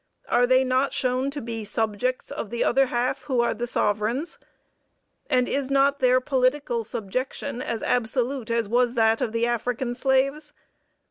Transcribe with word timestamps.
Are 0.27 0.47
they 0.47 0.63
not 0.63 0.93
shown 0.93 1.29
to 1.29 1.41
be 1.41 1.63
subjects 1.63 2.31
of 2.31 2.49
the 2.49 2.63
other 2.63 2.87
half, 2.87 3.21
who 3.25 3.39
are 3.41 3.53
the 3.53 3.67
sovereigns? 3.67 4.39
And 5.29 5.47
is 5.47 5.69
not 5.69 5.99
their 5.99 6.19
political 6.19 6.83
subjection 6.83 7.61
as 7.61 7.83
absolute 7.83 8.49
as 8.49 8.67
was 8.67 8.95
that 8.95 9.21
of 9.21 9.31
the 9.31 9.45
African 9.45 9.93
slaves? 9.93 10.53